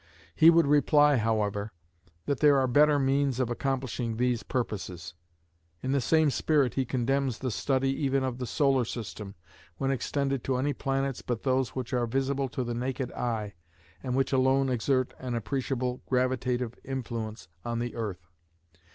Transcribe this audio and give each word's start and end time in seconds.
He 0.33 0.49
would 0.49 0.65
reply, 0.65 1.17
however, 1.17 1.71
that 2.25 2.39
there 2.39 2.57
are 2.57 2.65
better 2.65 2.97
means 2.97 3.39
of 3.39 3.51
accomplishing 3.51 4.17
these 4.17 4.41
purposes. 4.41 5.13
In 5.83 5.91
the 5.91 6.01
same 6.01 6.31
spirit 6.31 6.73
he 6.73 6.85
condemns 6.85 7.37
the 7.37 7.51
study 7.51 7.91
even 8.03 8.23
of 8.23 8.39
the 8.39 8.47
solar 8.47 8.83
system, 8.83 9.35
when 9.77 9.91
extended 9.91 10.43
to 10.45 10.57
any 10.57 10.73
planets 10.73 11.21
but 11.21 11.43
those 11.43 11.75
which 11.75 11.93
are 11.93 12.07
visible 12.07 12.49
to 12.49 12.63
the 12.63 12.73
naked 12.73 13.11
eye, 13.11 13.53
and 14.01 14.15
which 14.15 14.33
alone 14.33 14.69
exert 14.69 15.13
an 15.19 15.35
appreciable 15.35 16.01
gravitative 16.09 16.73
influence 16.83 17.47
on 17.63 17.77
the 17.77 17.93
earth. 17.95 18.25